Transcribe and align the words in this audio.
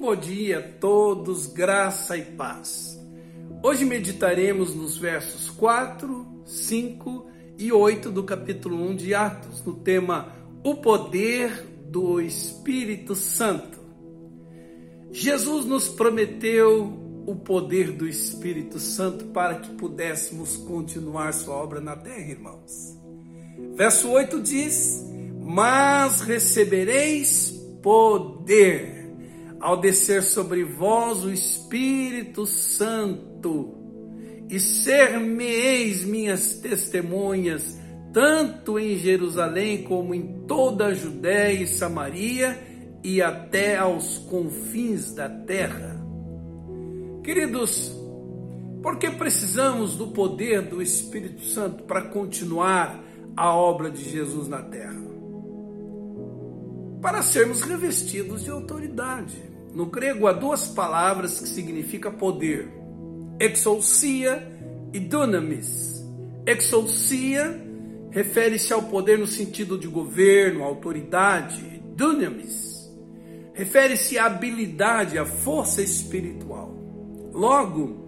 bom 0.00 0.16
dia 0.16 0.60
a 0.60 0.62
todos, 0.62 1.46
graça 1.46 2.16
e 2.16 2.22
paz. 2.22 2.98
Hoje 3.62 3.84
meditaremos 3.84 4.74
nos 4.74 4.96
versos 4.96 5.50
4, 5.50 6.42
5 6.46 7.26
e 7.58 7.70
8 7.70 8.10
do 8.10 8.24
capítulo 8.24 8.82
1 8.82 8.96
de 8.96 9.14
Atos, 9.14 9.62
no 9.62 9.74
tema 9.74 10.34
O 10.64 10.76
Poder 10.76 11.66
do 11.84 12.18
Espírito 12.18 13.14
Santo. 13.14 13.78
Jesus 15.12 15.66
nos 15.66 15.86
prometeu 15.86 16.98
o 17.26 17.36
poder 17.36 17.92
do 17.92 18.08
Espírito 18.08 18.78
Santo 18.78 19.26
para 19.26 19.56
que 19.56 19.70
pudéssemos 19.74 20.56
continuar 20.56 21.34
sua 21.34 21.56
obra 21.56 21.78
na 21.78 21.94
terra, 21.94 22.30
irmãos. 22.30 22.98
Verso 23.74 24.08
8 24.08 24.40
diz: 24.40 25.04
Mas 25.42 26.22
recebereis 26.22 27.50
poder 27.82 28.99
ao 29.60 29.76
descer 29.76 30.22
sobre 30.22 30.64
vós 30.64 31.22
o 31.22 31.30
Espírito 31.30 32.46
Santo, 32.46 33.76
e 34.48 34.58
ser-me-eis 34.58 36.02
minhas 36.02 36.54
testemunhas, 36.54 37.78
tanto 38.12 38.78
em 38.78 38.96
Jerusalém 38.96 39.84
como 39.84 40.14
em 40.14 40.44
toda 40.48 40.86
a 40.86 40.94
Judéia 40.94 41.62
e 41.62 41.66
Samaria 41.68 42.58
e 43.04 43.22
até 43.22 43.76
aos 43.76 44.18
confins 44.18 45.14
da 45.14 45.28
terra. 45.28 46.04
Queridos, 47.22 47.92
por 48.82 48.98
que 48.98 49.10
precisamos 49.10 49.94
do 49.94 50.08
poder 50.08 50.62
do 50.62 50.82
Espírito 50.82 51.44
Santo 51.44 51.84
para 51.84 52.02
continuar 52.08 53.04
a 53.36 53.54
obra 53.54 53.90
de 53.90 54.02
Jesus 54.02 54.48
na 54.48 54.62
terra? 54.62 55.09
Para 57.00 57.22
sermos 57.22 57.62
revestidos 57.62 58.44
de 58.44 58.50
autoridade. 58.50 59.42
No 59.74 59.86
grego 59.86 60.26
há 60.26 60.32
duas 60.32 60.66
palavras 60.68 61.40
que 61.40 61.48
significam 61.48 62.12
poder: 62.12 62.68
exousia 63.38 64.46
e 64.92 64.98
dunamis. 64.98 66.04
Exousia 66.46 67.60
refere-se 68.10 68.72
ao 68.72 68.82
poder 68.82 69.18
no 69.18 69.26
sentido 69.26 69.78
de 69.78 69.86
governo, 69.86 70.64
autoridade. 70.64 71.82
Dunamis 71.94 72.70
refere-se 73.60 74.18
à 74.18 74.24
habilidade, 74.24 75.18
à 75.18 75.26
força 75.26 75.82
espiritual. 75.82 76.74
Logo, 77.30 78.06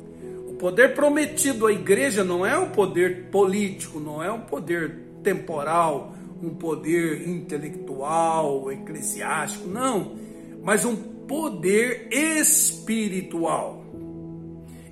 o 0.48 0.54
poder 0.54 0.94
prometido 0.94 1.66
à 1.66 1.72
igreja 1.72 2.24
não 2.24 2.46
é 2.46 2.58
um 2.58 2.70
poder 2.70 3.24
político, 3.30 4.00
não 4.00 4.22
é 4.22 4.32
um 4.32 4.40
poder 4.40 4.96
temporal, 5.22 6.14
um 6.42 6.50
poder 6.50 7.28
intelectual, 7.28 8.70
eclesiástico, 8.72 9.68
não, 9.68 10.16
mas 10.62 10.84
um 10.84 10.96
poder 10.96 12.08
espiritual. 12.10 13.84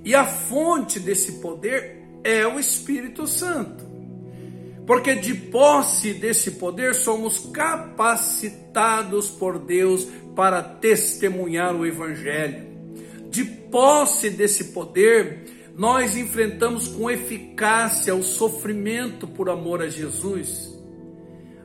E 0.03 0.15
a 0.15 0.25
fonte 0.25 0.99
desse 0.99 1.33
poder 1.33 2.01
é 2.23 2.47
o 2.47 2.59
Espírito 2.59 3.27
Santo. 3.27 3.91
Porque 4.87 5.13
de 5.15 5.33
posse 5.33 6.13
desse 6.13 6.51
poder 6.51 6.95
somos 6.95 7.39
capacitados 7.53 9.29
por 9.29 9.59
Deus 9.59 10.07
para 10.35 10.63
testemunhar 10.63 11.75
o 11.75 11.85
Evangelho. 11.85 12.65
De 13.29 13.43
posse 13.45 14.29
desse 14.29 14.65
poder, 14.65 15.45
nós 15.77 16.17
enfrentamos 16.17 16.87
com 16.87 17.09
eficácia 17.09 18.13
o 18.15 18.23
sofrimento 18.23 19.27
por 19.27 19.49
amor 19.49 19.81
a 19.81 19.87
Jesus. 19.87 20.70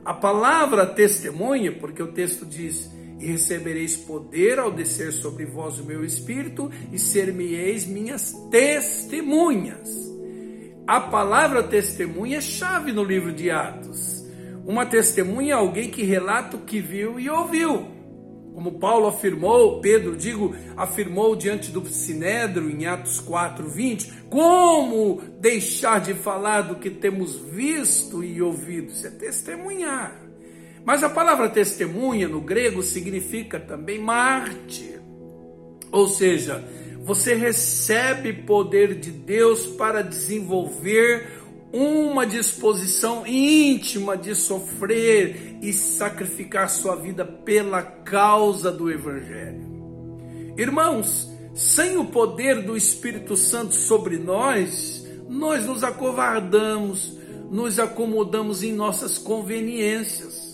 A 0.07 0.13
palavra 0.13 0.85
testemunha, 0.85 1.69
porque 1.69 2.01
o 2.01 2.13
texto 2.13 2.45
diz: 2.45 2.89
e 3.19 3.25
recebereis 3.25 3.97
poder 3.97 4.57
ao 4.57 4.71
descer 4.71 5.11
sobre 5.11 5.43
vós 5.45 5.79
o 5.79 5.83
meu 5.83 6.05
espírito, 6.05 6.71
e 6.93 6.97
ser-me-eis 6.97 7.85
minhas 7.85 8.31
testemunhas. 8.49 9.89
A 10.87 11.01
palavra 11.01 11.61
testemunha 11.61 12.37
é 12.37 12.41
chave 12.41 12.93
no 12.93 13.03
livro 13.03 13.33
de 13.33 13.51
Atos. 13.51 14.25
Uma 14.65 14.85
testemunha 14.85 15.55
é 15.55 15.57
alguém 15.57 15.91
que 15.91 16.03
relata 16.03 16.55
o 16.55 16.61
que 16.61 16.79
viu 16.79 17.19
e 17.19 17.29
ouviu. 17.29 17.96
Como 18.57 18.79
Paulo 18.79 19.05
afirmou, 19.05 19.79
Pedro, 19.81 20.15
digo, 20.15 20.55
afirmou 20.75 21.35
diante 21.35 21.69
do 21.69 21.85
Sinédrio 21.85 22.71
em 22.71 22.87
Atos 22.87 23.19
4, 23.19 23.69
20, 23.69 24.11
como 24.31 25.21
deixar 25.39 26.01
de 26.01 26.15
falar 26.15 26.61
do 26.63 26.77
que 26.77 26.89
temos 26.89 27.35
visto 27.35 28.23
e 28.23 28.41
ouvido? 28.41 28.87
Isso 28.87 29.05
é 29.05 29.11
testemunhar. 29.11 30.19
Mas 30.83 31.03
a 31.03 31.09
palavra 31.09 31.49
testemunha 31.49 32.27
no 32.27 32.41
grego 32.41 32.81
significa 32.81 33.59
também 33.59 33.99
mártir. 33.99 34.99
Ou 35.91 36.07
seja, 36.07 36.67
você 37.03 37.35
recebe 37.35 38.33
poder 38.33 38.95
de 38.95 39.11
Deus 39.11 39.67
para 39.67 40.01
desenvolver 40.01 41.43
uma 41.71 42.25
disposição 42.25 43.25
íntima 43.25 44.17
de 44.17 44.35
sofrer 44.35 45.57
e 45.61 45.73
sacrificar 45.73 46.69
sua 46.69 46.95
vida 46.95 47.25
pela 47.25 47.81
causa 47.81 48.71
do 48.71 48.89
Evangelho. 48.89 49.67
Irmãos, 50.57 51.29
sem 51.53 51.97
o 51.97 52.05
poder 52.05 52.63
do 52.63 52.77
Espírito 52.77 53.35
Santo 53.35 53.75
sobre 53.75 54.17
nós, 54.17 55.05
nós 55.27 55.65
nos 55.65 55.83
acovardamos, 55.83 57.17
nos 57.51 57.79
acomodamos 57.79 58.63
em 58.63 58.71
nossas 58.71 59.17
conveniências 59.17 60.47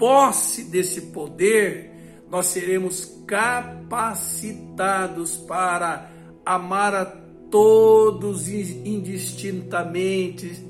posse 0.00 0.64
desse 0.64 1.02
poder, 1.12 1.92
nós 2.30 2.46
seremos 2.46 3.04
capacitados 3.26 5.36
para 5.36 6.10
amar 6.44 6.94
a 6.94 7.04
todos 7.50 8.48
indistintamente, 8.48 10.64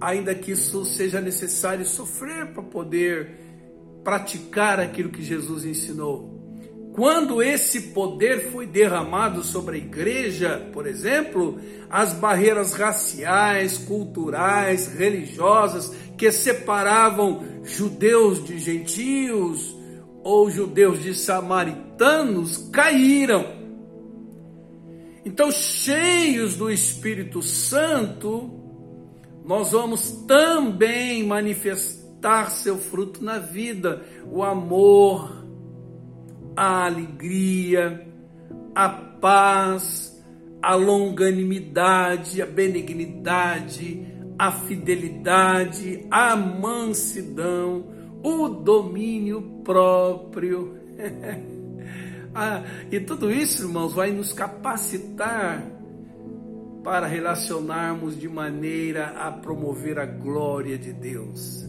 ainda 0.00 0.34
que 0.34 0.52
isso 0.52 0.84
seja 0.84 1.20
necessário 1.20 1.86
sofrer 1.86 2.52
para 2.52 2.62
poder 2.62 3.40
praticar 4.02 4.80
aquilo 4.80 5.10
que 5.10 5.22
Jesus 5.22 5.64
ensinou. 5.64 6.34
Quando 6.92 7.42
esse 7.42 7.92
poder 7.92 8.50
foi 8.50 8.66
derramado 8.66 9.44
sobre 9.44 9.76
a 9.76 9.78
igreja, 9.78 10.68
por 10.72 10.86
exemplo, 10.86 11.60
as 11.90 12.14
barreiras 12.14 12.72
raciais, 12.72 13.76
culturais, 13.76 14.86
religiosas 14.86 15.92
que 16.16 16.32
separavam 16.32 17.44
judeus 17.64 18.42
de 18.42 18.58
gentios 18.58 19.76
ou 20.24 20.50
judeus 20.50 21.02
de 21.02 21.14
samaritanos 21.14 22.56
caíram. 22.72 23.55
Então, 25.26 25.50
cheios 25.50 26.54
do 26.54 26.70
Espírito 26.70 27.42
Santo, 27.42 28.48
nós 29.44 29.72
vamos 29.72 30.08
também 30.24 31.24
manifestar 31.24 32.48
seu 32.52 32.78
fruto 32.78 33.24
na 33.24 33.36
vida, 33.40 34.04
o 34.30 34.44
amor, 34.44 35.44
a 36.54 36.86
alegria, 36.86 38.06
a 38.72 38.88
paz, 38.88 40.16
a 40.62 40.76
longanimidade, 40.76 42.40
a 42.40 42.46
benignidade, 42.46 44.06
a 44.38 44.52
fidelidade, 44.52 46.06
a 46.08 46.36
mansidão, 46.36 47.84
o 48.22 48.46
domínio 48.48 49.42
próprio. 49.64 50.78
ah, 52.36 52.62
e 52.90 53.00
tudo 53.00 53.30
isso, 53.32 53.62
irmãos, 53.62 53.94
vai 53.94 54.12
nos 54.12 54.32
capacitar 54.32 55.64
para 56.84 57.06
relacionarmos 57.06 58.18
de 58.18 58.28
maneira 58.28 59.06
a 59.16 59.32
promover 59.32 59.98
a 59.98 60.06
glória 60.06 60.78
de 60.78 60.92
Deus. 60.92 61.66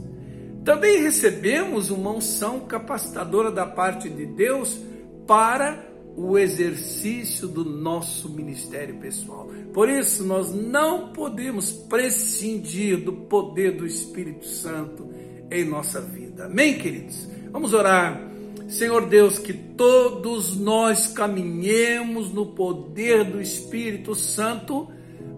Também 0.63 1.01
recebemos 1.01 1.89
uma 1.89 2.11
unção 2.11 2.59
capacitadora 2.59 3.49
da 3.49 3.65
parte 3.65 4.09
de 4.09 4.25
Deus 4.25 4.77
para 5.25 5.87
o 6.17 6.37
exercício 6.37 7.47
do 7.47 7.63
nosso 7.63 8.29
ministério 8.29 8.95
pessoal. 8.95 9.49
Por 9.73 9.87
isso, 9.87 10.25
nós 10.25 10.53
não 10.53 11.13
podemos 11.13 11.71
prescindir 11.71 13.03
do 13.03 13.13
poder 13.13 13.77
do 13.77 13.85
Espírito 13.85 14.45
Santo 14.45 15.09
em 15.49 15.63
nossa 15.63 16.01
vida. 16.01 16.45
Amém, 16.45 16.77
queridos? 16.77 17.27
Vamos 17.51 17.73
orar. 17.73 18.36
Senhor 18.67 19.05
Deus, 19.07 19.39
que 19.39 19.53
todos 19.53 20.57
nós 20.57 21.07
caminhemos 21.07 22.33
no 22.33 22.47
poder 22.47 23.23
do 23.23 23.41
Espírito 23.41 24.13
Santo 24.13 24.89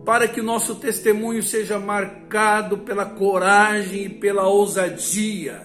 para 0.04 0.28
que 0.28 0.42
o 0.42 0.44
nosso 0.44 0.76
testemunho 0.76 1.44
seja 1.44 1.78
marcado 1.78 2.80
pela 2.80 3.06
coragem 3.06 4.06
e 4.06 4.10
pela 4.10 4.48
ousadia. 4.48 5.62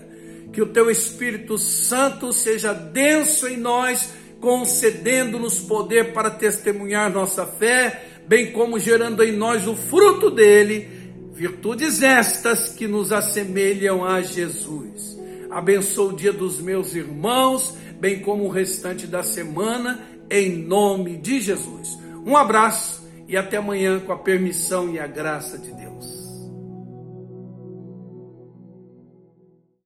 Que 0.53 0.61
o 0.61 0.67
teu 0.67 0.91
Espírito 0.91 1.57
Santo 1.57 2.33
seja 2.33 2.75
denso 2.75 3.49
em 3.49 3.57
nós, 3.57 4.11
concedendo-nos 4.41 5.61
poder 5.61 6.13
para 6.13 6.31
testemunhar 6.31 7.11
nossa 7.11 7.47
fé, 7.47 8.05
bem 8.29 8.53
como 8.53 8.79
gerando 8.79 9.25
em 9.25 9.33
nós 9.33 9.67
o 9.67 9.75
fruto 9.75 10.31
dele, 10.31 10.87
virtudes 11.33 12.03
estas 12.03 12.69
que 12.69 12.87
nos 12.87 13.11
assemelham 13.11 14.05
a 14.05 14.21
Jesus. 14.21 15.19
Abençoa 15.55 16.13
o 16.13 16.17
dia 16.17 16.33
dos 16.33 16.61
meus 16.61 16.97
irmãos, 16.97 17.77
bem 18.01 18.19
como 18.19 18.45
o 18.45 18.49
restante 18.49 19.07
da 19.07 19.23
semana, 19.23 20.01
em 20.29 20.51
nome 20.51 21.17
de 21.17 21.41
Jesus. 21.41 21.97
Um 22.27 22.37
abraço 22.37 23.09
e 23.29 23.37
até 23.37 23.59
amanhã 23.59 24.01
com 24.01 24.13
a 24.13 24.19
permissão 24.19 24.93
e 24.93 24.99
a 24.99 25.07
graça 25.07 25.57
de 25.57 25.71
Deus. 25.71 26.14